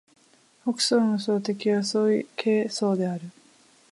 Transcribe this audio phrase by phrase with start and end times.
[0.63, 3.29] 河北省の省都は石家荘である